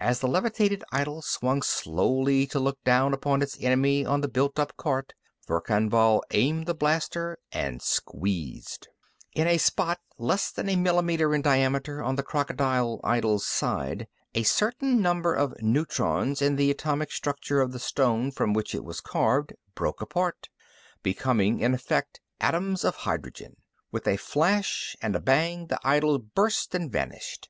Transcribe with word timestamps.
As 0.00 0.18
the 0.18 0.26
levitated 0.26 0.82
idol 0.90 1.22
swung 1.22 1.62
slowly 1.62 2.48
to 2.48 2.58
look 2.58 2.82
down 2.82 3.14
upon 3.14 3.42
its 3.42 3.56
enemy 3.62 4.04
on 4.04 4.22
the 4.22 4.28
built 4.28 4.58
up 4.58 4.76
cart, 4.76 5.14
Verkan 5.46 5.88
Vall 5.88 6.20
aimed 6.32 6.66
the 6.66 6.74
blaster 6.74 7.38
and 7.52 7.80
squeezed. 7.80 8.88
In 9.34 9.46
a 9.46 9.56
spot 9.56 10.00
less 10.18 10.50
than 10.50 10.68
a 10.68 10.74
millimeter 10.74 11.32
in 11.32 11.42
diameter 11.42 12.02
on 12.02 12.16
the 12.16 12.24
crocodile 12.24 12.98
idol's 13.04 13.46
side, 13.46 14.08
a 14.34 14.42
certain 14.42 15.00
number 15.00 15.32
of 15.32 15.54
neutrons 15.62 16.42
in 16.42 16.56
the 16.56 16.72
atomic 16.72 17.12
structure 17.12 17.60
of 17.60 17.70
the 17.70 17.78
stone 17.78 18.32
from 18.32 18.52
which 18.54 18.74
it 18.74 18.82
was 18.84 19.00
carved 19.00 19.52
broke 19.76 20.02
apart, 20.02 20.48
becoming, 21.04 21.60
in 21.60 21.72
effect, 21.72 22.20
atoms 22.40 22.82
of 22.82 22.96
hydrogen. 23.06 23.54
With 23.92 24.08
a 24.08 24.16
flash 24.16 24.96
and 25.00 25.14
a 25.14 25.20
bang, 25.20 25.68
the 25.68 25.78
idol 25.84 26.18
burst 26.18 26.74
and 26.74 26.90
vanished. 26.90 27.48